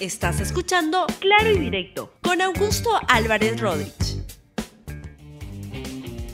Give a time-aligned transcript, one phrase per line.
[0.00, 4.24] Estás escuchando Claro y Directo con Augusto Álvarez Rodríguez.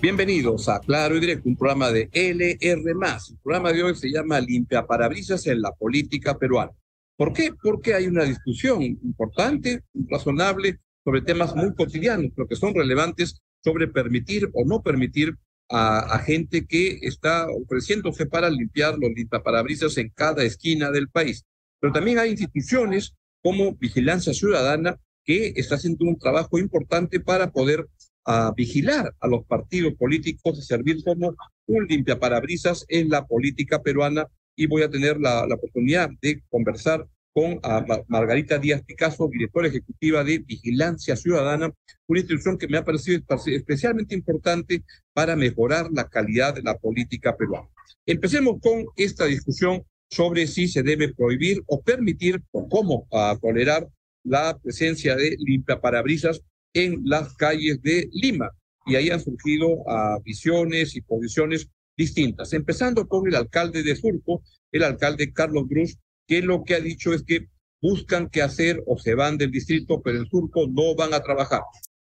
[0.03, 2.58] Bienvenidos a Claro y Directo, un programa de LR.
[2.61, 6.73] El programa de hoy se llama Limpia Parabrisas en la política peruana.
[7.17, 7.55] ¿Por qué?
[7.63, 13.88] Porque hay una discusión importante, razonable, sobre temas muy cotidianos, pero que son relevantes sobre
[13.88, 15.38] permitir o no permitir
[15.70, 21.46] a, gente que está ofreciéndose para limpiar los limpiaparabrisas en cada esquina del país.
[21.80, 23.14] Pero también hay instituciones
[23.45, 27.86] como Vigilancia Ciudadana que está haciendo un trabajo importante para poder
[28.24, 31.36] ah, vigilar a los partidos políticos y servir como
[31.66, 37.06] un limpiaparabrisas en la política peruana y voy a tener la, la oportunidad de conversar
[37.34, 37.60] con
[38.06, 41.72] Margarita Díaz Picasso, directora ejecutiva de Vigilancia Ciudadana,
[42.06, 47.36] una institución que me ha parecido especialmente importante para mejorar la calidad de la política
[47.36, 47.69] peruana.
[48.06, 53.06] Empecemos con esta discusión sobre si se debe prohibir o permitir o cómo
[53.40, 53.88] tolerar
[54.24, 56.40] la presencia de limpiaparabrisas
[56.72, 58.50] en las calles de Lima.
[58.86, 59.84] Y ahí han surgido
[60.24, 65.96] visiones y posiciones distintas, empezando con el alcalde de Surco, el alcalde Carlos Cruz,
[66.27, 67.48] que lo que ha dicho es que
[67.80, 71.61] buscan qué hacer o se van del distrito, pero en Surco no van a trabajar.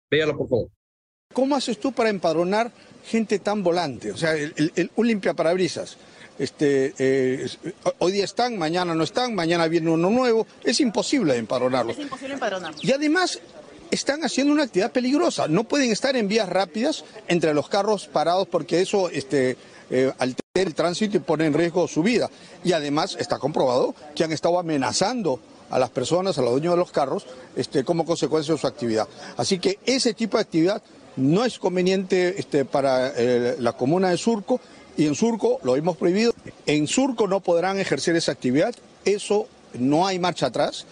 [0.10, 0.70] Véalo, por favor.
[1.34, 2.72] ¿Cómo haces tú para empadronar
[3.06, 4.12] gente tan volante?
[4.12, 5.98] O sea, el, un limpia parabrisas.
[6.42, 7.48] Este, eh,
[8.00, 10.48] hoy día están, mañana no están, mañana viene uno nuevo.
[10.64, 11.96] Es imposible empadronarlos.
[11.96, 12.84] Es imposible empadronarlos.
[12.84, 13.40] Y además
[13.92, 15.48] están haciendo una actividad peligrosa.
[15.48, 19.56] No pueden estar en vías rápidas entre los carros parados porque eso este,
[19.92, 22.28] eh, altera el tránsito y pone en riesgo su vida.
[22.64, 25.40] Y además está comprobado que han estado amenazando
[25.70, 29.08] a las personas, a los dueños de los carros, este, como consecuencia de su actividad.
[29.38, 30.82] Así que ese tipo de actividad
[31.18, 34.60] no es conveniente este, para eh, la comuna de Surco
[34.98, 36.34] y en Surco lo hemos prohibido.
[36.66, 38.74] En Surco no podrán ejercer esa actividad,
[39.06, 40.86] eso no hay marcha atrás.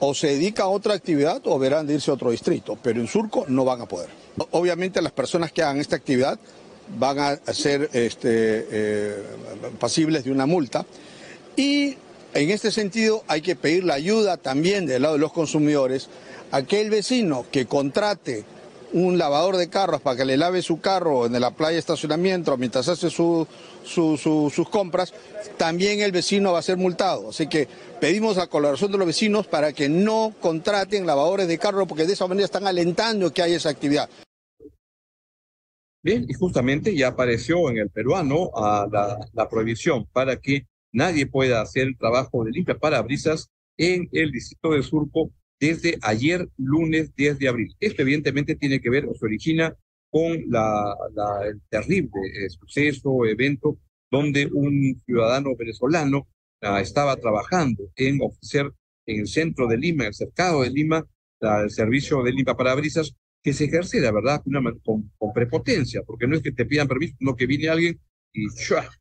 [0.00, 3.06] O se dedica a otra actividad o verán de irse a otro distrito, pero en
[3.06, 4.10] Surco no van a poder.
[4.50, 6.38] Obviamente las personas que hagan esta actividad
[6.98, 9.22] van a ser este, eh,
[9.78, 10.84] pasibles de una multa.
[11.56, 11.96] Y
[12.34, 16.08] en este sentido hay que pedir la ayuda también del lado de los consumidores.
[16.50, 18.44] Aquel vecino que contrate
[18.94, 22.56] un lavador de carros para que le lave su carro en la playa de estacionamiento
[22.56, 23.48] mientras hace sus
[24.70, 25.12] compras,
[25.56, 27.30] también el vecino va a ser multado.
[27.30, 27.66] Así que
[28.00, 32.12] pedimos la colaboración de los vecinos para que no contraten lavadores de carro porque de
[32.12, 34.08] esa manera están alentando que haya esa actividad.
[36.00, 38.86] Bien, y justamente ya apareció en el peruano a
[39.32, 44.70] la, prohibición para que nadie pueda hacer el trabajo de limpia parabrisas en el distrito
[44.70, 45.32] de Surco
[45.66, 47.74] desde ayer, lunes 10 de abril.
[47.80, 49.74] Esto evidentemente tiene que ver o se origina
[50.10, 50.94] con la,
[51.48, 53.78] el terrible eh, suceso, evento,
[54.10, 56.28] donde un ciudadano venezolano
[56.60, 58.70] ah, estaba trabajando en ofrecer
[59.06, 61.06] en el centro de Lima, en el cercado de Lima,
[61.40, 64.42] el servicio de limpia parabrisas que se ejerce, la verdad,
[64.84, 68.00] con, prepotencia, porque no es que te pidan permiso, no que viene alguien
[68.32, 68.46] y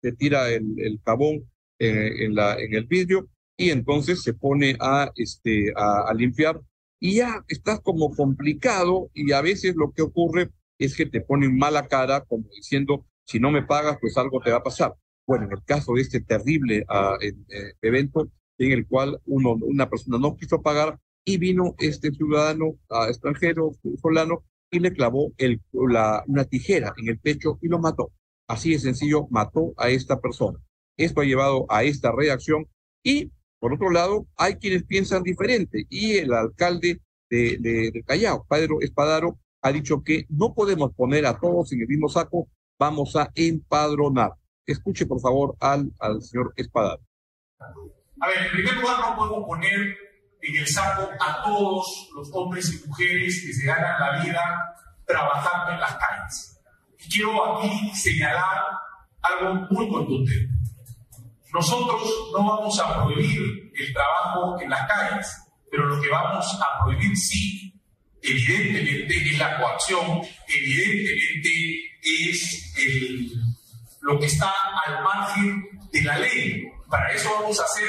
[0.01, 1.43] te tira el, el jabón
[1.79, 6.59] eh, en, la, en el vidrio y entonces se pone a, este, a, limpiar
[6.99, 10.49] y ya estás como complicado y a veces lo que ocurre
[10.79, 14.51] es que te ponen mala cara como diciendo, si no me pagas, pues algo te
[14.51, 14.93] va a pasar.
[15.25, 17.33] Bueno, en el caso de este terrible ah, eh,
[17.81, 22.77] evento en el cual una persona no quiso pagar, y vino este ciudadano
[23.07, 23.71] extranjero,
[24.01, 28.11] solano, y le clavó el, la, una tijera en el pecho y lo mató.
[28.47, 30.59] Así de sencillo, mató a esta persona.
[30.97, 32.67] Esto ha llevado a esta reacción
[33.03, 33.31] y,
[33.63, 39.71] por otro lado, hay quienes piensan diferente y el alcalde de, Callao, Pedro Espadaro, ha
[39.71, 44.33] dicho que no podemos poner a todos en el mismo saco, vamos a empadronar.
[44.65, 47.01] Escuche, por favor, al, al señor Espadaro.
[48.19, 49.95] A ver, en primer lugar, no podemos poner
[50.41, 54.41] en el saco a todos los hombres y mujeres que se ganan la vida
[55.05, 56.59] trabajando en las calles.
[56.99, 58.61] Y quiero aquí señalar
[59.21, 60.52] algo muy contundente.
[61.53, 62.01] Nosotros
[62.33, 65.27] no vamos a prohibir el trabajo en las calles,
[65.69, 67.71] pero lo que vamos a prohibir sí,
[68.23, 71.49] evidentemente, es la coacción, evidentemente
[72.01, 72.73] es
[74.01, 74.51] lo que está
[74.83, 76.63] al margen de la ley.
[76.89, 77.87] Para eso vamos a ser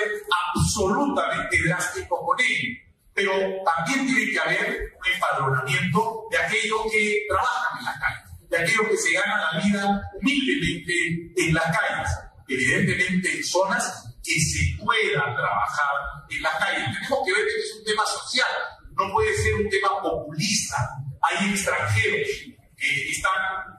[0.55, 2.79] absolutamente drásticos con él.
[3.15, 3.33] Pero
[3.65, 8.89] también tiene que haber un empadronamiento de aquellos que trabajan en las calles, de aquellos
[8.91, 10.93] que se ganan la vida humildemente
[11.37, 12.11] en las calles.
[12.49, 15.95] Evidentemente en zonas que se puedan trabajar
[16.31, 16.85] en las calles.
[16.99, 18.51] Tenemos que ver que es un tema social,
[18.97, 20.77] no puede ser un tema populista.
[21.23, 22.29] Hay extranjeros
[22.77, 23.33] que están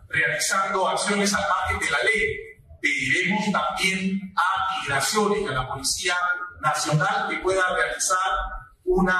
[0.09, 6.15] realizando acciones al margen de la ley pediremos también a Migraciones, a la Policía
[6.61, 8.31] Nacional, que pueda realizar
[8.83, 9.19] una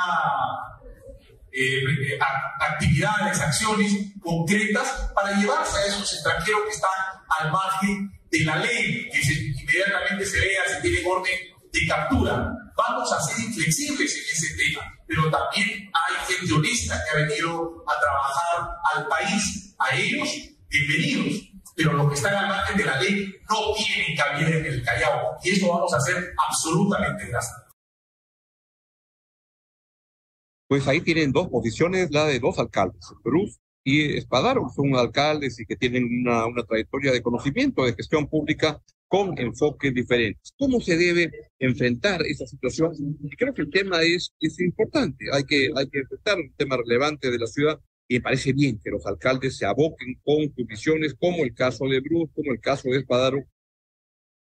[1.52, 2.20] eh,
[2.60, 3.92] actividades, acciones
[4.22, 6.92] concretas para llevarse a esos extranjeros que están
[7.40, 9.20] al margen de la ley, que
[9.62, 11.34] inmediatamente se vea si tienen orden
[11.72, 12.52] de captura.
[12.78, 17.84] Vamos a ser inflexibles en ese tema, pero también hay gente honesta que ha venido
[17.88, 19.76] a trabajar al país.
[19.80, 20.30] A ellos,
[20.70, 21.52] bienvenidos.
[21.76, 25.38] Pero los que están al margen de la ley no tienen cabida en el Callao.
[25.44, 27.66] Y eso vamos a hacer absolutamente drástico.
[30.68, 35.66] pues ahí tienen dos posiciones, la de dos alcaldes, Cruz y Espadaro, son alcaldes y
[35.66, 40.54] que tienen una, una trayectoria de conocimiento de gestión pública con enfoques diferentes.
[40.58, 42.92] ¿Cómo se debe enfrentar esa situación?
[43.38, 47.30] creo que el tema es, es importante, hay que, hay que enfrentar un tema relevante
[47.30, 51.14] de la ciudad y me parece bien que los alcaldes se aboquen con sus visiones,
[51.14, 53.46] como el caso de Bruce, como el caso de Espadaro,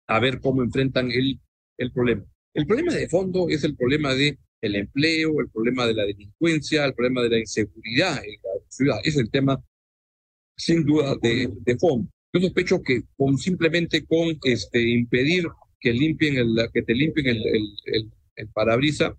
[0.06, 1.40] a ver cómo enfrentan el,
[1.78, 2.24] el problema.
[2.54, 6.84] El problema de fondo es el problema de el empleo, el problema de la delincuencia,
[6.84, 8.98] el problema de la inseguridad en la ciudad.
[9.04, 9.62] Es el tema,
[10.56, 12.08] sin duda, de, de fondo.
[12.32, 15.46] Yo sospecho que con simplemente con este impedir
[15.78, 17.42] que limpien el, que te limpien el,
[17.86, 19.14] el, el, parabrisa,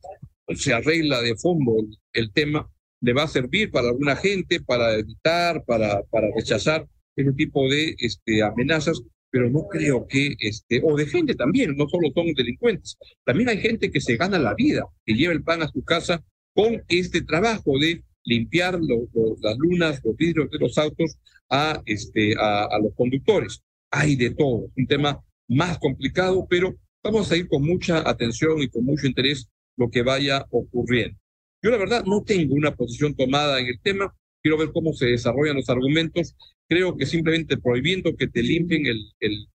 [0.55, 1.75] se arregla de fondo
[2.13, 2.67] el, tema,
[3.01, 7.95] le va a servir para alguna gente, para evitar, para, para rechazar ese tipo de
[7.99, 9.03] este, amenazas,
[9.33, 13.57] pero no creo que, este, o de gente también, no solo son delincuentes, también hay
[13.57, 17.23] gente que se gana la vida, que lleva el pan a su casa con este
[17.23, 21.17] trabajo de limpiar las lunas, los vidrios de los autos
[21.49, 23.63] a, este, a, los conductores.
[23.89, 28.67] Hay de todo, un tema más complicado, pero vamos a ir con mucha atención y
[28.67, 31.17] con mucho interés lo que vaya ocurriendo.
[31.59, 35.07] Yo la verdad no tengo una posición tomada en el tema, quiero ver cómo se
[35.07, 36.35] desarrollan los argumentos
[36.67, 39.47] creo que simplemente prohibiendo que te limpien el, el,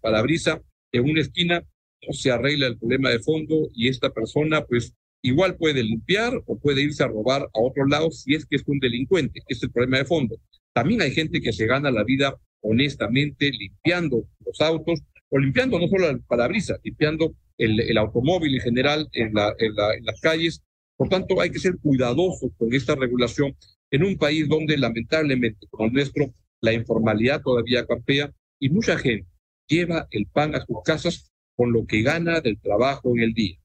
[0.00, 0.60] parabrisa
[0.92, 1.62] en una esquina
[2.06, 6.58] no se arregla el problema de fondo y esta persona pues igual puede limpiar o
[6.58, 9.42] puede irse a robar a otro lado si es que es un delincuente.
[9.48, 10.36] Es el problema de fondo.
[10.72, 15.88] También hay gente que se gana la vida honestamente limpiando los autos o limpiando no
[15.88, 20.62] solo el parabrisa, limpiando el, el automóvil en general en, la, en las calles.
[20.96, 23.56] Por tanto, hay que ser cuidadosos con esta regulación
[23.90, 29.28] en un país donde lamentablemente, como el nuestro, la informalidad todavía campea y mucha gente
[29.66, 33.58] lleva el pan a sus casas con lo que gana del trabajo en el día.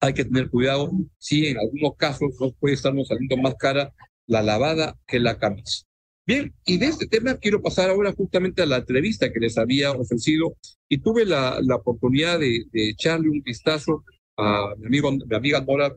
[0.00, 3.92] Hay que tener cuidado si en algunos casos nos puede estarnos saliendo más cara
[4.26, 5.84] la lavada que la camisa.
[6.26, 9.92] Bien, y de este tema quiero pasar ahora justamente a la entrevista que les había
[9.92, 10.56] ofrecido
[10.88, 14.04] y tuve la, la oportunidad de, echarle un vistazo
[14.36, 15.92] a mi, amigo, mi amiga Nora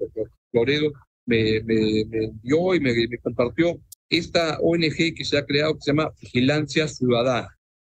[0.52, 0.92] Loredo,
[1.28, 3.80] me, me, envió y me, compartió
[4.10, 7.50] esta ONG que se ha creado que se llama Vigilancia Ciudadana.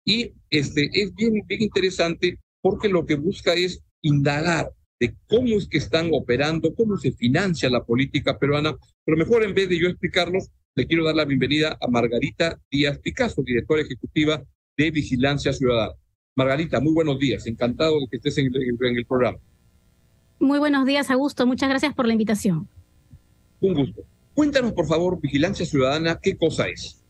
[0.07, 4.71] Y este, es bien, bien interesante porque lo que busca es indagar
[5.01, 9.55] de cómo es que están operando, cómo se financia la política peruana, pero mejor en
[9.55, 14.43] vez de yo explicarlos, le quiero dar la bienvenida a Margarita Díaz Picasso, directora ejecutiva
[14.77, 15.95] de Vigilancia Ciudadana.
[16.37, 19.39] Margarita, muy buenos días, encantado de que estés en el programa.
[20.41, 22.69] Muy buenos días, Augusto, muchas gracias por la invitación.
[23.61, 24.03] Un gusto.
[24.35, 27.01] Cuéntanos, por favor, Vigilancia Ciudadana, ¿qué cosa es?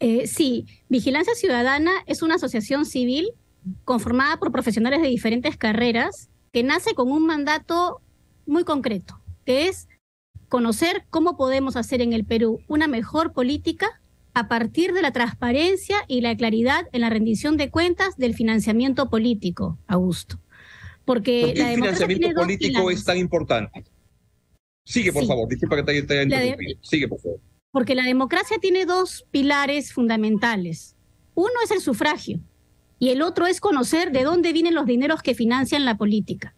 [0.00, 3.30] Eh, sí, Vigilancia Ciudadana es una asociación civil
[3.84, 8.00] conformada por profesionales de diferentes carreras que nace con un mandato
[8.46, 9.88] muy concreto, que es
[10.48, 14.00] conocer cómo podemos hacer en el Perú una mejor política
[14.34, 19.08] a partir de la transparencia y la claridad en la rendición de cuentas del financiamiento
[19.08, 20.38] político, Augusto.
[21.04, 23.84] Porque ¿Por qué el financiamiento político es tan importante?
[24.84, 25.48] Sigue, por favor.
[25.48, 26.78] Disculpa que te haya interrumpido.
[26.82, 27.40] Sigue, por favor.
[27.70, 30.94] Porque la democracia tiene dos pilares fundamentales.
[31.34, 32.40] Uno es el sufragio
[32.98, 36.54] y el otro es conocer de dónde vienen los dineros que financian la política.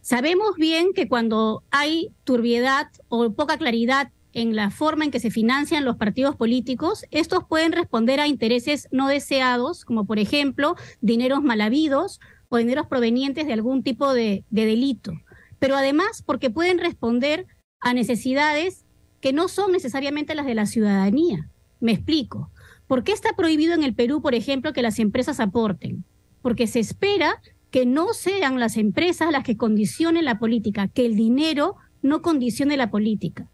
[0.00, 5.30] Sabemos bien que cuando hay turbiedad o poca claridad en la forma en que se
[5.30, 11.42] financian los partidos políticos, estos pueden responder a intereses no deseados, como por ejemplo dineros
[11.42, 15.12] mal habidos o dineros provenientes de algún tipo de, de delito
[15.58, 17.46] pero además porque pueden responder
[17.80, 18.84] a necesidades
[19.20, 21.48] que no son necesariamente las de la ciudadanía.
[21.80, 22.50] Me explico.
[22.86, 26.04] ¿Por qué está prohibido en el Perú, por ejemplo, que las empresas aporten?
[26.42, 31.16] Porque se espera que no sean las empresas las que condicionen la política, que el
[31.16, 33.50] dinero no condicione la política.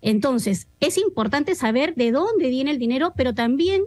[0.00, 3.82] Entonces, es importante saber de dónde viene el dinero, pero también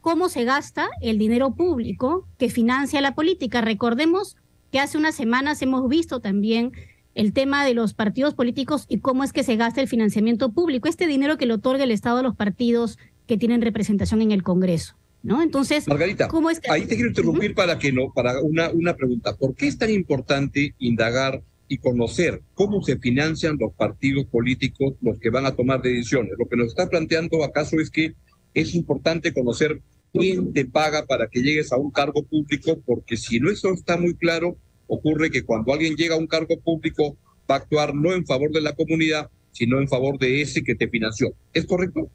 [0.00, 3.60] cómo se gasta el dinero público que financia la política.
[3.60, 4.36] Recordemos
[4.70, 6.72] que hace unas semanas hemos visto también
[7.14, 10.88] el tema de los partidos políticos y cómo es que se gasta el financiamiento público,
[10.88, 14.42] este dinero que le otorga el Estado a los partidos que tienen representación en el
[14.42, 14.96] Congreso.
[15.22, 15.42] ¿No?
[15.42, 19.36] Entonces, Margarita, ¿cómo es ahí te quiero interrumpir para que no, para una, una pregunta.
[19.36, 25.20] ¿Por qué es tan importante indagar y conocer cómo se financian los partidos políticos, los
[25.20, 26.32] que van a tomar decisiones.
[26.36, 28.14] Lo que nos está planteando acaso es que
[28.54, 29.80] es importante conocer
[30.12, 33.96] quién te paga para que llegues a un cargo público, porque si no eso está
[33.96, 37.16] muy claro, ocurre que cuando alguien llega a un cargo público
[37.50, 40.74] va a actuar no en favor de la comunidad, sino en favor de ese que
[40.74, 41.32] te financió.
[41.52, 42.10] ¿Es correcto?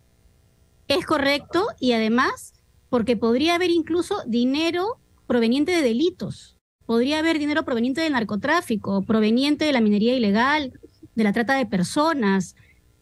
[0.88, 2.54] Es correcto y además
[2.90, 6.58] porque podría haber incluso dinero proveniente de delitos.
[6.86, 10.80] Podría haber dinero proveniente del narcotráfico, proveniente de la minería ilegal,
[11.16, 12.56] de la trata de personas,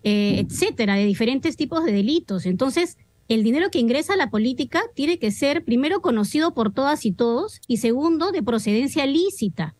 [0.03, 2.45] eh, etcétera, de diferentes tipos de delitos.
[2.45, 7.05] Entonces, el dinero que ingresa a la política tiene que ser, primero, conocido por todas
[7.05, 9.75] y todos, y segundo, de procedencia lícita.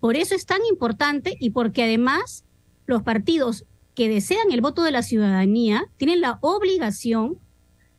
[0.00, 2.44] Por eso es tan importante y porque además
[2.86, 7.38] los partidos que desean el voto de la ciudadanía tienen la obligación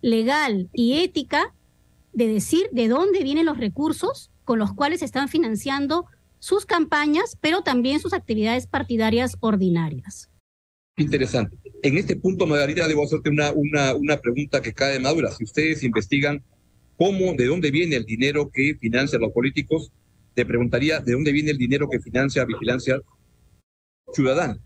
[0.02, 1.54] legal y ética
[2.14, 6.06] de decir de dónde vienen los recursos con los cuales están financiando
[6.40, 10.30] sus campañas, pero también sus actividades partidarias ordinarias.
[10.98, 11.58] Interesante.
[11.84, 15.32] En este punto, Margarita, debo hacerte una, una, una pregunta que cae de madura.
[15.32, 16.44] Si ustedes investigan
[16.98, 19.92] cómo, de dónde viene el dinero que financian los políticos,
[20.34, 23.00] te preguntaría de dónde viene el dinero que financia Vigilancia
[24.14, 24.60] Ciudadana.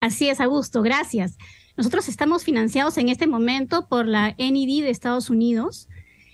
[0.00, 1.36] Así es, Augusto, gracias.
[1.76, 5.88] Nosotros estamos financiados en este momento por la NID de Estados Unidos.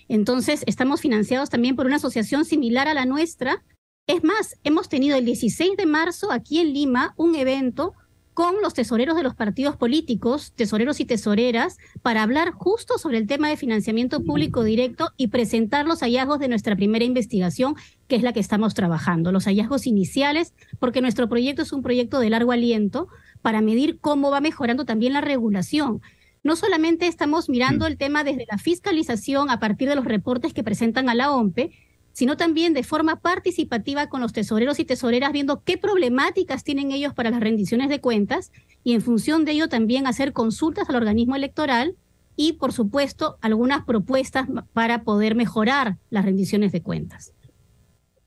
[0.09, 3.63] Entonces, estamos financiados también por una asociación similar a la nuestra.
[4.07, 7.95] Es más, hemos tenido el 16 de marzo aquí en Lima un evento
[8.39, 13.27] con los tesoreros de los partidos políticos, tesoreros y tesoreras, para hablar justo sobre el
[13.27, 17.75] tema de financiamiento público directo y presentar los hallazgos de nuestra primera investigación,
[18.07, 22.21] que es la que estamos trabajando, los hallazgos iniciales, porque nuestro proyecto es un proyecto
[22.21, 23.09] de largo aliento
[23.43, 26.01] para medir cómo va mejorando también la regulación.
[26.45, 30.63] No solamente estamos mirando el tema desde la fiscalización a partir de los reportes que
[30.63, 31.73] presentan a la OMPE,
[32.19, 37.15] sino también de forma participativa con los tesoreros y tesoreras, viendo qué problemáticas tienen ellos
[37.15, 38.51] para las rendiciones de cuentas
[38.83, 41.95] y en función de ello también hacer consultas al organismo electoral
[42.35, 47.35] y, por supuesto, algunas propuestas para poder mejorar las rendiciones de cuentas.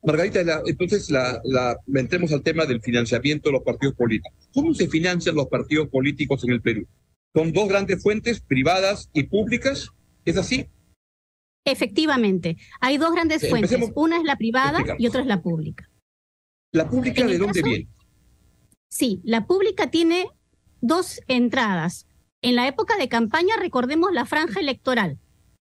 [0.01, 4.31] Margarita, entonces la, la, entremos al tema del financiamiento de los partidos políticos.
[4.53, 6.87] ¿Cómo se financian los partidos políticos en el Perú?
[7.35, 9.89] ¿Son dos grandes fuentes, privadas y públicas?
[10.23, 10.69] ¿Es así?
[11.65, 13.91] Efectivamente, hay dos grandes fuentes.
[13.95, 15.89] Una es la privada y otra es la pública.
[16.71, 17.87] ¿La pública de dónde viene?
[18.89, 20.29] Sí, la pública tiene
[20.81, 22.07] dos entradas.
[22.41, 25.19] En la época de campaña recordemos la franja electoral.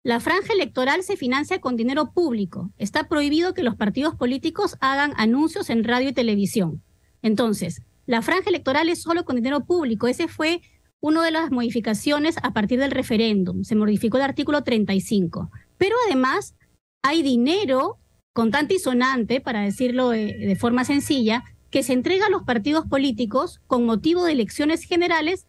[0.04, 2.72] La franja electoral se financia con dinero público.
[2.77, 6.84] Está prohibido que los partidos políticos hagan anuncios en radio y televisión.
[7.22, 10.08] Entonces, la franja electoral es solo con dinero público.
[10.08, 10.62] Ese fue
[11.00, 13.63] una de las modificaciones a partir del referéndum.
[13.63, 15.50] Se modificó el artículo 35.
[15.77, 16.55] Pero además
[17.03, 18.00] hay dinero
[18.36, 23.62] contante y sonante, para decirlo de, forma sencilla, que se entrega a los partidos políticos
[23.65, 25.48] con motivo de elecciones generales,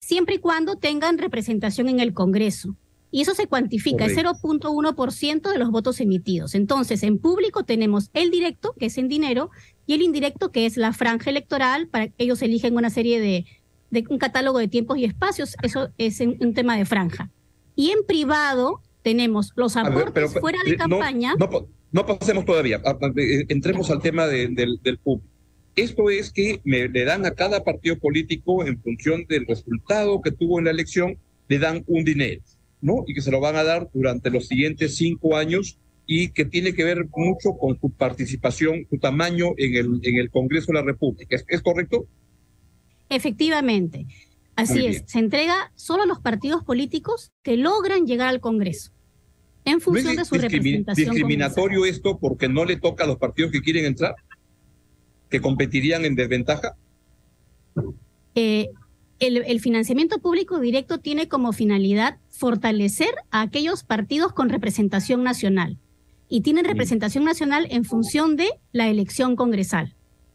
[0.00, 2.76] siempre y cuando tengan representación en el Congreso.
[3.12, 6.56] Y eso se cuantifica, es 0.1% de los votos emitidos.
[6.56, 9.50] Entonces, en público tenemos el directo, que es en dinero,
[9.86, 13.46] y el indirecto, que es la franja electoral, para que ellos eligen una serie de,
[13.90, 17.30] de un catálogo de tiempos y espacios, eso es un tema de franja.
[17.76, 21.34] Y en privado tenemos los aportes fuera de campaña.
[21.90, 22.80] No, pasemos todavía,
[23.16, 25.28] eh, entremos al tema del, del público.
[25.74, 30.30] Esto es que me, le dan a cada partido político, en función del resultado que
[30.30, 31.16] tuvo en la elección,
[31.48, 32.42] le dan un dinero,
[32.82, 33.04] ¿no?
[33.06, 36.74] Y que se lo van a dar durante los siguientes cinco años y que tiene
[36.74, 40.82] que ver mucho con su participación, su tamaño en el, en el Congreso de la
[40.82, 41.36] República.
[41.48, 42.06] ¿Es, correcto?
[43.08, 44.06] Efectivamente.
[44.56, 48.92] Así es, se entrega solo a los partidos políticos que logran llegar al Congreso
[49.64, 51.10] en función de su representación.
[51.10, 54.14] discriminatorio esto porque no le toca a los partidos que quieren entrar?
[55.30, 56.76] ¿Que competirían en desventaja?
[58.34, 58.68] Eh,
[59.20, 65.78] el, financiamiento público directo tiene como finalidad fortalecer a aquellos partidos con representación nacional
[66.28, 69.94] y tienen representación nacional en función de la elección congresal.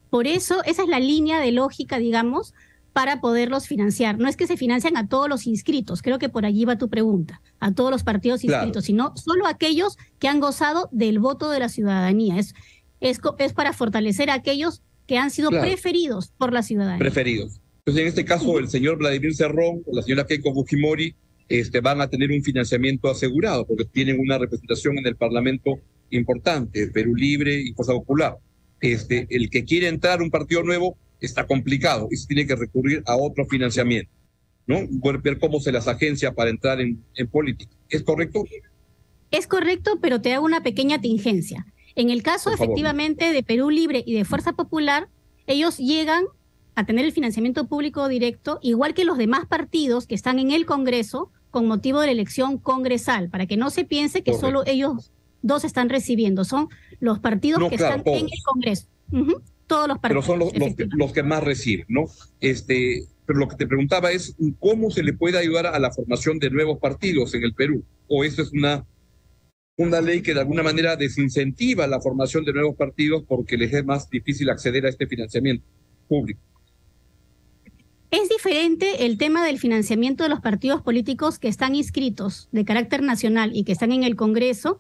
[0.10, 2.54] Por eso, esa es la línea de lógica, digamos,
[2.98, 4.18] para poderlos financiar.
[4.18, 6.90] No es que se financian a todos los inscritos, creo que por allí va tu
[6.90, 11.52] pregunta, a todos los partidos inscritos, sino solo a aquellos que han gozado del voto
[11.52, 12.40] de la ciudadanía.
[12.40, 12.56] Es,
[13.00, 16.98] es, es para fortalecer a aquellos que han sido preferidos por la ciudadanía.
[16.98, 17.62] Preferidos.
[17.82, 21.14] Entonces, en este caso, el señor Vladimir Cerrón o la señora Keiko Fujimori
[21.50, 25.78] este, van a tener un financiamiento asegurado porque tienen una representación en el Parlamento
[26.10, 28.38] importante, Perú Libre y Fuerza Popular.
[28.82, 32.56] Este, el que quiere entrar a un partido nuevo está complicado y se tiene que
[32.56, 34.12] recurrir a otro financiamiento,
[34.66, 34.80] ¿no?
[35.22, 37.72] Ver cómo se las agencia para entrar en, en política.
[37.90, 38.44] ¿Es correcto?
[39.32, 41.66] Es correcto, pero te hago una pequeña tingencia.
[41.96, 45.10] En el caso efectivamente de Perú Libre y de Fuerza Popular,
[45.48, 46.26] ellos llegan
[46.76, 50.68] a tener el financiamiento público directo, igual que los demás partidos que están en el
[50.68, 55.12] Congreso con motivo de la elección congresal, para que no se piense que solo ellos
[55.42, 56.70] dos están recibiendo, son
[57.00, 58.88] los partidos que están en el Congreso.
[59.68, 60.26] Todos los partidos.
[60.26, 62.06] Pero son los, que, más reciben, ¿no?
[62.40, 66.40] Este, pero lo que te preguntaba es cómo se le puede ayudar a la formación
[66.40, 67.84] de nuevos partidos en el Perú.
[68.08, 68.86] O esto es una,
[69.76, 73.86] una ley que de alguna manera desincentiva la formación de nuevos partidos porque les es
[73.86, 75.66] más difícil acceder a este financiamiento
[76.08, 76.40] público.
[78.10, 83.04] Es diferente el tema del financiamiento de los partidos políticos que están inscritos de carácter
[83.04, 84.80] nacional y que están en el Congreso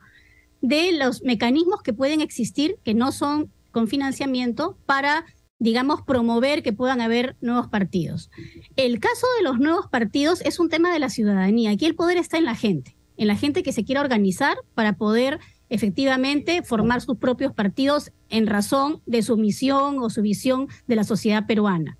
[0.62, 5.24] de los mecanismos que pueden existir que no son con financiamiento para,
[5.60, 8.32] digamos, promover que puedan haber nuevos partidos.
[8.76, 11.70] El caso de los nuevos partidos es un tema de la ciudadanía.
[11.70, 14.94] Aquí el poder está en la gente, en la gente que se quiera organizar para
[14.94, 20.96] poder efectivamente formar sus propios partidos en razón de su misión o su visión de
[20.96, 22.00] la sociedad peruana.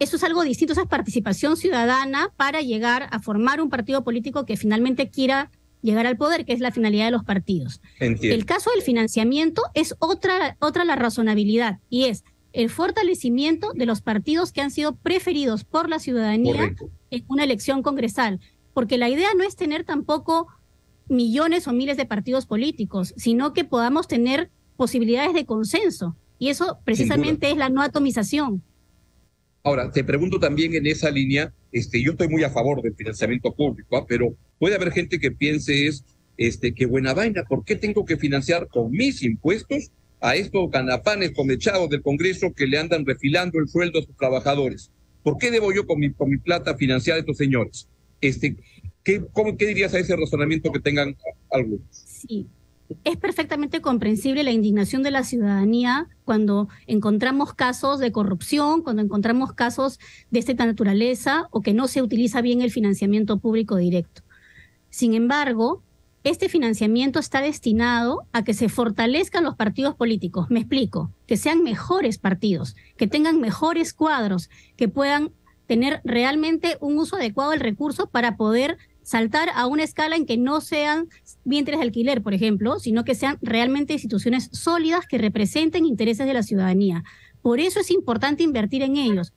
[0.00, 4.44] Eso es algo distinto, esa es participación ciudadana para llegar a formar un partido político
[4.44, 5.52] que finalmente quiera
[5.82, 7.80] llegar al poder, que es la finalidad de los partidos.
[7.98, 14.00] El caso del financiamiento es otra, otra la razonabilidad y es el fortalecimiento de los
[14.00, 16.74] partidos que han sido preferidos por la ciudadanía
[17.10, 18.40] en una elección congresal,
[18.74, 20.48] porque la idea no es tener tampoco
[21.08, 26.16] millones o miles de partidos políticos, sino que podamos tener posibilidades de consenso.
[26.38, 28.62] Y eso precisamente es la no atomización.
[29.64, 33.54] Ahora, te pregunto también en esa línea, este, yo estoy muy a favor del financiamiento
[33.54, 34.04] público, ¿ah?
[34.08, 36.04] pero puede haber gente que piense es,
[36.36, 39.90] este, que buena vaina, ¿por qué tengo que financiar con mis impuestos
[40.20, 44.92] a estos canapanes comechados del Congreso que le andan refilando el sueldo a sus trabajadores?
[45.24, 47.88] ¿Por qué debo yo con mi, con mi plata financiar a estos señores?
[48.20, 48.54] Este,
[49.02, 51.16] ¿qué, cómo, ¿Qué dirías a ese razonamiento que tengan
[51.50, 51.82] algunos?
[51.90, 52.46] Sí,
[53.02, 59.54] es perfectamente comprensible la indignación de la ciudadanía cuando encontramos casos de corrupción, cuando encontramos
[59.54, 59.98] casos
[60.30, 64.22] de esta naturaleza o que no se utiliza bien el financiamiento público directo.
[64.92, 65.82] Sin embargo,
[66.22, 70.48] este financiamiento está destinado a que se fortalezcan los partidos políticos.
[70.50, 75.32] Me explico, que sean mejores partidos, que tengan mejores cuadros, que puedan
[75.66, 80.36] tener realmente un uso adecuado del recurso para poder saltar a una escala en que
[80.36, 81.08] no sean
[81.42, 86.34] vientres de alquiler, por ejemplo, sino que sean realmente instituciones sólidas que representen intereses de
[86.34, 87.02] la ciudadanía.
[87.40, 89.32] Por eso es importante invertir en ellos.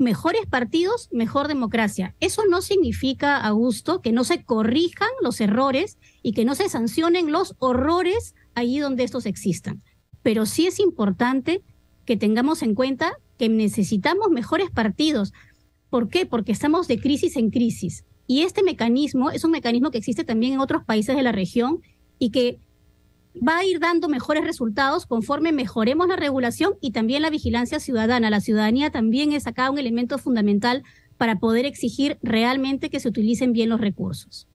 [0.00, 2.16] Mejores partidos, mejor democracia.
[2.20, 7.30] Eso no significa, Augusto, que no se corrijan los errores y que no se sancionen
[7.30, 9.82] los horrores allí donde estos existan.
[10.22, 11.62] Pero sí es importante
[12.06, 15.34] que tengamos en cuenta que necesitamos mejores partidos.
[15.90, 16.24] ¿Por qué?
[16.24, 18.06] Porque estamos de crisis en crisis.
[18.26, 21.82] Y este mecanismo es un mecanismo que existe también en otros países de la región
[22.18, 22.58] y que
[23.36, 28.30] va a ir dando mejores resultados conforme mejoremos la regulación y también la vigilancia ciudadana.
[28.30, 30.82] La ciudadanía también es acá un elemento fundamental
[31.16, 34.48] para poder exigir realmente que se utilicen bien los recursos.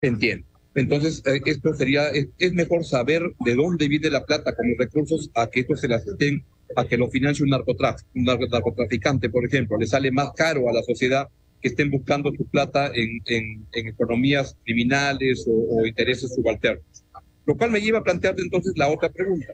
[0.00, 0.46] Entiendo.
[0.74, 5.30] Entonces, eh, esto sería, es, mejor saber de dónde viene la plata con los recursos
[5.34, 6.44] a que esto se las estén,
[6.76, 9.76] a que lo financie un, narcotraficante, por ejemplo.
[9.76, 11.28] Le sale más caro a la sociedad
[11.60, 16.84] que estén buscando su plata en, en, economías criminales o, intereses subalternos.
[17.46, 19.52] Lo cual me lleva a plantearte entonces la otra pregunta.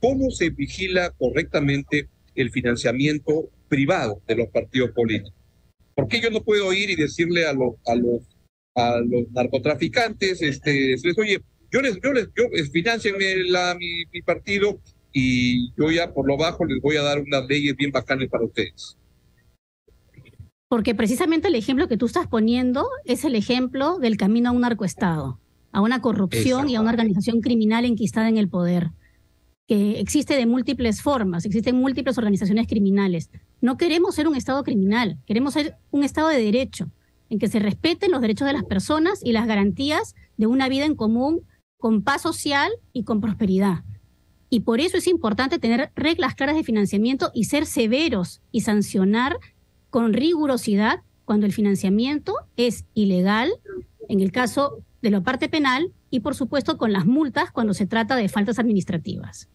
[0.00, 5.34] ¿Cómo se vigila correctamente el financiamiento privado de los partidos políticos?
[5.94, 7.74] ¿Por qué yo no puedo ir y decirle a los,
[9.32, 13.12] narcotraficantes, este, oye, yo les, yo yo
[13.48, 14.80] la, mi, mi partido
[15.12, 18.44] y yo ya por lo bajo les voy a dar unas leyes bien bacanas para
[18.44, 18.96] ustedes?
[20.70, 24.60] porque precisamente el ejemplo que tú estás poniendo es el ejemplo del camino a un
[24.60, 25.40] narcoestado,
[25.72, 28.90] a una corrupción y a una organización criminal enquistada en el poder,
[29.66, 33.30] que existe de múltiples formas, existen múltiples organizaciones criminales.
[33.60, 36.90] No queremos ser un Estado criminal, queremos ser un Estado de derecho,
[37.28, 40.84] en que se respeten los derechos de las personas y las garantías de una vida
[40.84, 41.42] en común
[41.78, 43.84] con paz social y con prosperidad.
[44.48, 49.38] Y por eso es importante tener reglas claras de financiamiento y ser severos y sancionar
[49.88, 53.52] con rigurosidad cuando el financiamiento es ilegal,
[54.08, 57.86] en el caso de la parte penal, y por supuesto con las multas cuando se
[57.86, 59.48] trata de faltas administrativas.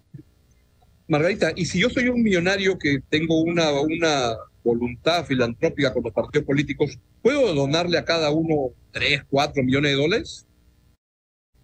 [1.08, 6.13] Margarita, y si yo soy un millonario que tengo una, una voluntad filantrópica con los
[6.13, 10.47] partidos políticos, ¿puedo donarle a cada uno 3, 4 millones de dólares?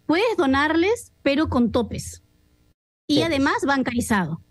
[0.05, 2.21] Puedes donarles, pero con topes.
[3.07, 4.41] Y además bancarizado.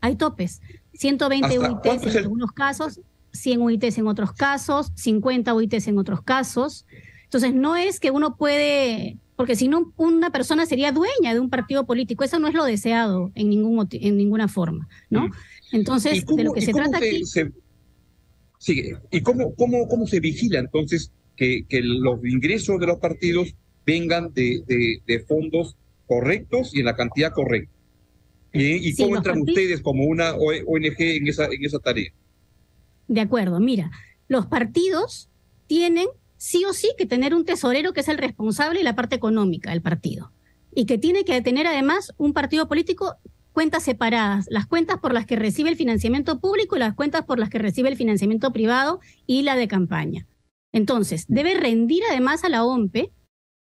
[0.00, 0.60] Hay topes.
[0.94, 3.00] 120 UITs en algunos casos,
[3.32, 6.86] 100 UITs en otros casos, 50 UITs en otros casos.
[7.28, 11.48] Entonces, no es que uno puede porque si no, una persona sería dueña de un
[11.48, 12.24] partido político.
[12.24, 15.30] Eso no es lo deseado en, ningún en ninguna forma, ¿no?
[15.70, 17.22] Entonces, de lo que se trata aquí...
[18.58, 23.54] sí, ¿y cómo, cómo, cómo se vigila entonces que, que los ingresos de los partidos
[23.86, 24.64] vengan de,
[25.06, 25.76] de, fondos
[26.08, 27.72] correctos y en la cantidad correcta?
[28.52, 32.10] ¿Y, cómo entran ustedes como una ONG en esa, en esa tarea?
[33.06, 33.92] De acuerdo, mira,
[34.26, 35.30] los partidos
[35.68, 39.16] tienen sí o sí que tener un tesorero que es el responsable de la parte
[39.16, 40.32] económica del partido
[40.74, 43.16] y que tiene que tener además un partido político
[43.52, 47.38] cuentas separadas, las cuentas por las que recibe el financiamiento público y las cuentas por
[47.38, 50.26] las que recibe el financiamiento privado y la de campaña.
[50.72, 53.12] Entonces, debe rendir además a la OMPE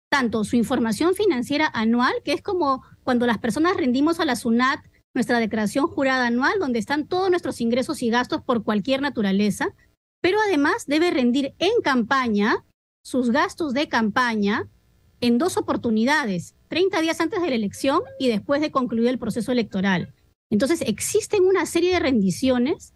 [0.09, 4.79] tanto su información financiera anual, que es como cuando las personas rendimos a la SUNAT
[5.13, 9.73] nuestra declaración jurada anual, donde están todos nuestros ingresos y gastos por cualquier naturaleza,
[10.23, 12.63] pero además debe rendir en campaña
[13.03, 14.69] sus gastos de campaña
[15.19, 19.51] en dos oportunidades, 30 días antes de la elección y después de concluir el proceso
[19.51, 20.13] electoral.
[20.49, 22.93] Entonces, existen una serie de rendiciones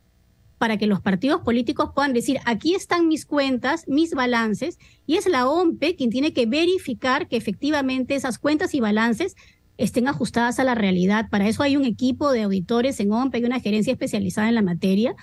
[0.57, 5.27] para que los partidos políticos puedan decir, aquí están mis cuentas, mis balances, y es
[5.27, 9.35] la OMPE quien tiene que verificar que efectivamente esas cuentas y balances
[9.75, 11.29] estén ajustadas a la realidad.
[11.29, 14.61] Para eso hay un equipo de auditores en OMPE y una gerencia especializada en la
[14.61, 15.13] materia,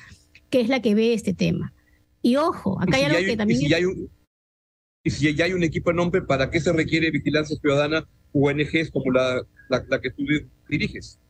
[0.51, 1.74] que es la que ve este tema.
[2.25, 3.61] Y ojo, acá hay algo que también...
[3.61, 4.11] Y si, hay un,
[5.05, 8.91] y si ya hay un equipo en nombre, ¿para qué se requiere vigilancia ciudadana ONGs
[8.91, 10.25] como la, la, que tú
[10.67, 11.21] diriges?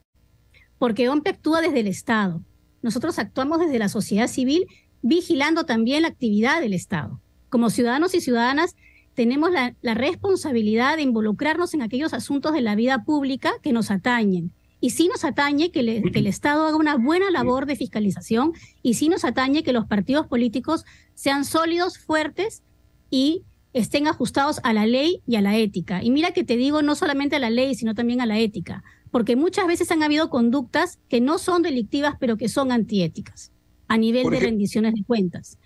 [0.79, 2.45] Porque OMPE actúa desde el Estado.
[2.81, 4.69] Nosotros actuamos desde la sociedad civil
[5.03, 7.21] vigilando también la actividad del Estado.
[7.49, 8.77] Como ciudadanos y ciudadanas
[9.15, 13.91] tenemos la, la, responsabilidad de involucrarnos en aquellos asuntos de la vida pública que nos
[13.91, 14.53] atañen
[14.85, 19.09] y sí nos atañe que, el Estado haga una buena labor de fiscalización y sí
[19.09, 22.63] nos atañe que los partidos políticos sean sólidos, fuertes
[23.09, 26.03] y estén ajustados a la ley y a la ética.
[26.03, 28.85] Y mira que te digo no solamente a la ley, sino también a la ética,
[29.11, 33.53] porque muchas veces han habido conductas que no son delictivas, pero que son antiéticas
[33.89, 35.57] a nivel de rendiciones de cuentas.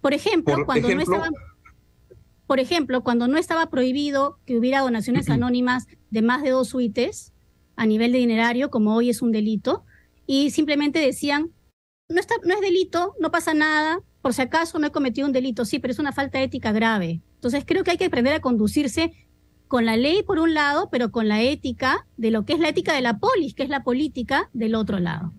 [0.00, 1.30] Por ejemplo, cuando no estaba
[2.46, 7.32] por ejemplo, cuando no estaba prohibido que hubiera donaciones anónimas de más de dos UITs,
[7.78, 9.84] a nivel de dinerario, como hoy es un delito,
[10.26, 11.52] y simplemente decían,
[12.08, 15.32] no, está, no es delito, no pasa nada, por si acaso no he cometido un
[15.32, 17.22] delito, sí, pero es una falta ética grave.
[17.34, 19.12] Entonces creo que hay que aprender a conducirse
[19.68, 22.70] con la ley por un lado, pero con la ética de lo que es la
[22.70, 25.32] ética de la polis, que es la política del otro lado.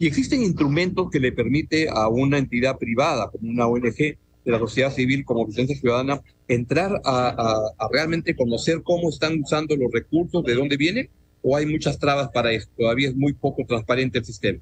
[0.00, 4.58] Y existen instrumentos que le permite a una entidad privada, como una ONG de la
[4.58, 10.42] sociedad civil, como Vicente Ciudadana, entrar a, a realmente conocer cómo están usando los recursos,
[10.42, 11.08] de dónde vienen,
[11.42, 12.72] o hay muchas trabas para esto?
[12.76, 14.60] Todavía es muy poco transparente el sistema.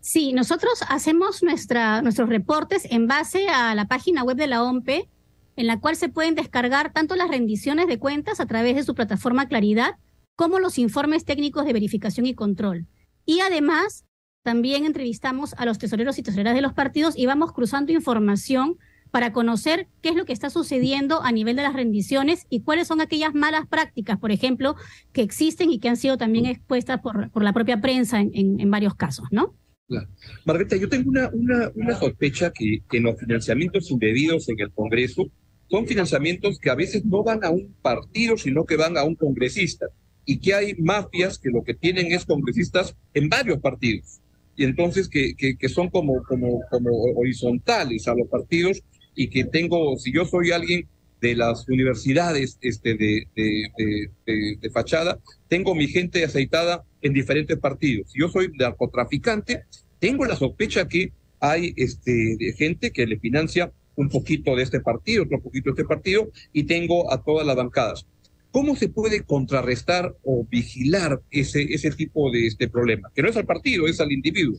[0.00, 5.08] Sí, nosotros hacemos nuestra, nuestros reportes en base a la página web de la OMPE,
[5.56, 8.94] en la cual se pueden descargar tanto las rendiciones de cuentas a través de su
[8.94, 9.96] plataforma Claridad,
[10.36, 12.86] como los informes técnicos de verificación y control.
[13.24, 14.04] Y además,
[14.42, 18.78] también entrevistamos a los tesoreros y tesoreras de los partidos y vamos cruzando información
[19.14, 22.88] para conocer qué es lo que está sucediendo a nivel de las rendiciones y cuáles
[22.88, 24.74] son aquellas malas prácticas, por ejemplo,
[25.12, 28.70] que existen y que han sido también expuestas por, por la propia prensa en, en,
[28.72, 29.54] varios casos, ¿no?
[29.86, 30.08] Claro.
[30.44, 35.30] Margarita, yo tengo una, una, una sospecha que, que los financiamientos indebidos en el Congreso
[35.70, 39.14] son financiamientos que a veces no van a un partido, sino que van a un
[39.14, 39.86] congresista.
[40.24, 44.20] Y que hay mafias que lo que tienen es congresistas en varios partidos.
[44.56, 48.82] Y entonces que, que, que son como, como, como horizontales a los partidos
[49.14, 50.88] y que tengo, si yo soy alguien
[51.20, 58.12] de las universidades este, de, fachada, tengo mi gente aceitada en diferentes partidos.
[58.12, 59.64] Si yo soy narcotraficante,
[59.98, 65.22] tengo la sospecha que hay este, gente que le financia un poquito de este partido,
[65.24, 68.06] otro poquito de este partido, y tengo a todas las bancadas.
[68.50, 73.10] ¿Cómo se puede contrarrestar o vigilar ese, ese tipo de este problema?
[73.14, 74.58] Que no es al partido, es al individuo.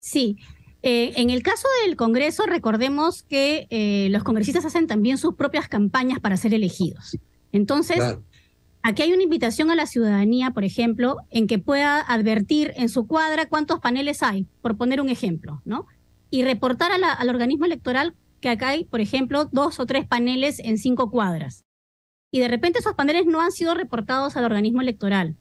[0.00, 0.36] Sí,
[0.82, 5.68] eh, en el caso del Congreso, recordemos que eh, los congresistas hacen también sus propias
[5.68, 7.18] campañas para ser elegidos.
[7.52, 8.00] Entonces,
[8.82, 13.06] aquí hay una invitación a la ciudadanía, por ejemplo, en que pueda advertir en su
[13.06, 15.86] cuadra cuántos paneles hay, por poner un ejemplo, ¿no?
[16.30, 20.78] Y reportar al organismo electoral que acá hay, por ejemplo, dos o tres paneles en
[20.78, 21.64] cinco cuadras.
[22.30, 25.36] Y de repente esos paneles no han sido reportados al organismo electoral.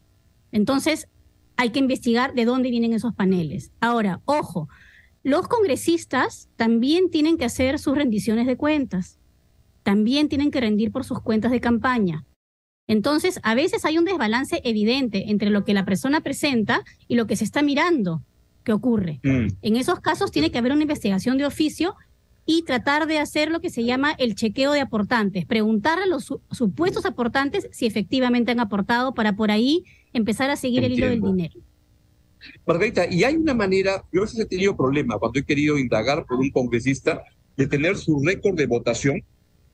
[0.51, 1.07] Entonces,
[1.55, 3.71] hay que investigar de dónde vienen esos paneles.
[3.79, 4.67] Ahora, ojo,
[5.23, 9.19] los congresistas también tienen que hacer sus rendiciones de cuentas,
[9.83, 12.25] también tienen que rendir por sus cuentas de campaña.
[12.87, 17.27] Entonces, a veces hay un desbalance evidente entre lo que la persona presenta y lo
[17.27, 18.23] que se está mirando
[18.63, 19.19] que ocurre.
[19.23, 19.47] Mm.
[19.61, 21.95] En esos casos tiene que haber una investigación de oficio
[22.45, 26.33] y tratar de hacer lo que se llama el chequeo de aportantes, preguntar a los
[26.49, 31.21] supuestos aportantes si efectivamente han aportado para por ahí empezar a seguir el hilo del
[31.21, 31.59] dinero.
[32.65, 36.25] Margarita, y hay una manera, yo a veces he tenido problema cuando he querido indagar
[36.25, 37.23] por un congresista
[37.57, 39.21] de tener su récord de votación,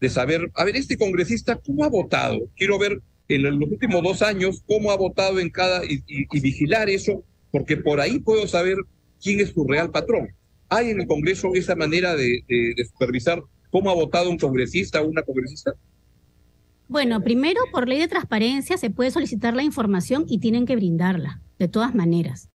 [0.01, 2.39] de saber, a ver, este congresista, ¿cómo ha votado?
[2.55, 6.01] Quiero ver en los últimos dos años cómo ha votado en cada, y,
[6.39, 8.77] vigilar eso, porque por ahí puedo saber
[9.21, 10.29] quién es su real patrón.
[10.69, 12.43] ¿Hay en el Congreso esa manera de,
[12.91, 15.73] supervisar cómo ha votado un congresista o una congresista?
[16.87, 21.41] Bueno, primero, por ley de transparencia se puede solicitar la información y tienen que brindarla,
[21.57, 22.49] de todas maneras.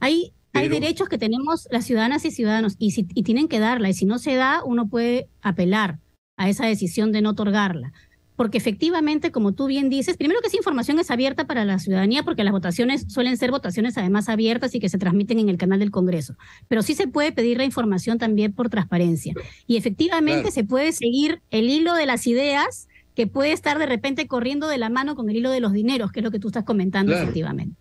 [0.00, 3.88] Hay, hay derechos que tenemos las ciudadanas y ciudadanos y, si, y tienen que darla,
[3.88, 5.98] y si no se da, uno puede apelar
[6.36, 7.92] a esa decisión de no otorgarla
[8.40, 12.22] porque efectivamente, como tú bien dices, primero que esa información es abierta para la ciudadanía,
[12.22, 15.78] porque las votaciones suelen ser votaciones además abiertas y que se transmiten en el canal
[15.78, 16.36] del Congreso,
[16.66, 19.34] pero sí se puede pedir la información también por transparencia.
[19.66, 24.26] Y efectivamente se puede seguir el hilo de las ideas que puede estar de repente
[24.26, 26.48] corriendo de la mano con el hilo de los dineros, que es lo que tú
[26.48, 27.76] estás comentando efectivamente.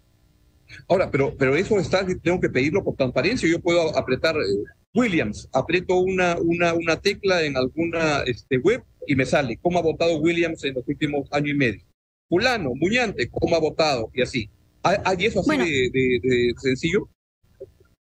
[0.88, 3.50] Ahora, pero, pero eso está, tengo que pedirlo por transparencia.
[3.50, 9.16] Yo puedo apretar eh, Williams, aprieto una, una, una tecla en alguna este, web y
[9.16, 11.82] me sale cómo ha votado Williams en los últimos años y medio.
[12.28, 14.50] Fulano, Muñante, cómo ha votado y así.
[14.84, 17.10] ¿Hay, eso así de, sencillo?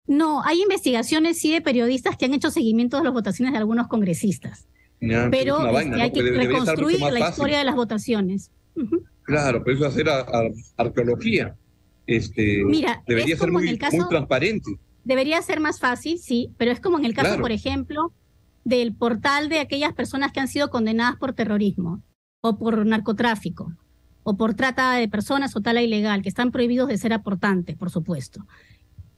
[0.06, 3.88] No, hay investigaciones sí de periodistas que han hecho seguimiento de las votaciones de algunos
[3.88, 4.68] congresistas.
[5.30, 8.50] pero este, hay que reconstruir la historia de las votaciones.
[9.24, 10.06] Claro, pero eso es hacer
[10.76, 11.56] arqueología.
[12.06, 14.78] Este, Mira, debería ser muy, muy transparente.
[15.04, 18.12] Debería ser más fácil, sí, pero es como en el caso, por ejemplo,
[18.64, 22.02] del portal de aquellas personas que han sido condenadas por terrorismo
[22.40, 23.72] o por narcotráfico
[24.24, 27.90] o por trata de personas o tala ilegal, que están prohibidos de ser aportantes, por
[27.90, 28.46] supuesto.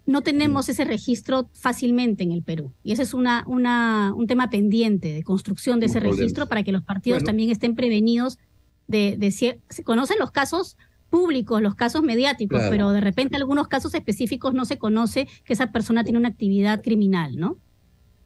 [0.07, 2.73] No tenemos ese registro fácilmente en el Perú.
[2.83, 6.73] Y ese es una, una, un tema pendiente de construcción de ese registro para que
[6.73, 8.39] los partidos también estén prevenidos
[8.87, 10.77] de, de, se conocen los casos
[11.15, 15.71] públicos, los casos mediáticos, pero de repente algunos casos específicos no se conoce que esa
[15.71, 17.57] persona tiene una actividad criminal, ¿no?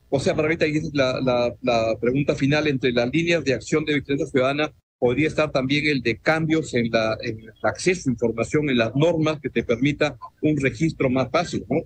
[0.08, 3.96] O sea, para ahí la, la, la, pregunta final entre las líneas de acción de
[3.96, 8.70] vigilancia ciudadana podría estar también el de cambios en, la, en el acceso a información,
[8.70, 11.82] en las normas que te permita un registro más fácil, ¿no?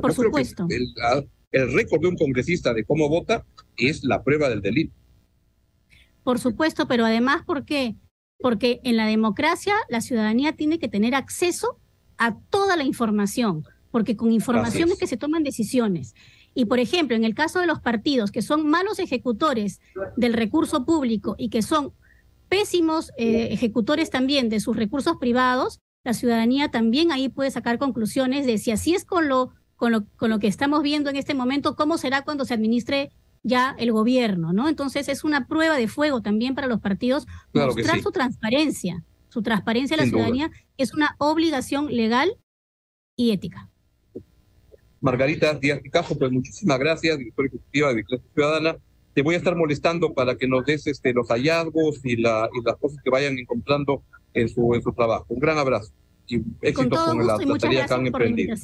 [0.00, 0.64] Por supuesto.
[0.70, 0.94] El,
[1.50, 3.44] el récord de un congresista de cómo vota
[3.76, 4.94] es la prueba del delito.
[6.22, 7.96] Por supuesto, pero además, ¿por qué?
[8.40, 11.78] Porque en la democracia la ciudadanía tiene que tener acceso
[12.16, 16.14] a toda la información, porque con información es que se toman decisiones.
[16.54, 19.80] Y por ejemplo, en el caso de los partidos que son malos ejecutores
[20.16, 21.92] del recurso público y que son
[22.48, 28.46] pésimos eh, ejecutores también de sus recursos privados, la ciudadanía también ahí puede sacar conclusiones
[28.46, 31.34] de si así es con lo, con lo, con lo que estamos viendo en este
[31.34, 33.12] momento, cómo será cuando se administre
[33.48, 34.68] ya el gobierno, ¿no?
[34.68, 39.96] Entonces es una prueba de fuego también para los partidos mostrar su transparencia, su transparencia
[39.96, 42.36] a la ciudadanía es una obligación legal
[43.16, 43.68] y ética.
[45.00, 48.76] Margarita Díaz Picasso, pues muchísimas gracias, directora ejecutiva de Vigilancia Ciudadana.
[49.14, 52.64] Te voy a estar molestando para que nos des este, los hallazgos y, la, y
[52.64, 54.02] las cosas que vayan encontrando
[54.34, 55.26] en su, en su trabajo.
[55.28, 55.92] Un gran abrazo
[56.26, 58.54] y éxitos con, la, tarea que han emprendido.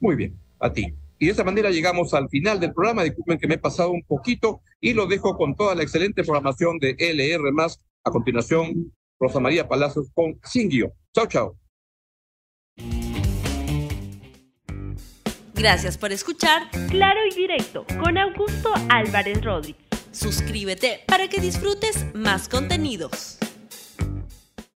[0.00, 0.94] Muy bien, a ti.
[1.18, 3.04] Y de esa manera llegamos al final del programa.
[3.04, 6.78] Disculpen que me he pasado un poquito y lo dejo con toda la excelente programación
[6.78, 7.50] de LR.
[8.04, 10.92] A continuación, Rosa María Palacios con Singio.
[11.14, 11.56] Chao, chao.
[15.54, 19.82] Gracias por escuchar Claro y Directo con Augusto Álvarez Rodríguez.
[20.12, 23.37] Suscríbete para que disfrutes más contenidos.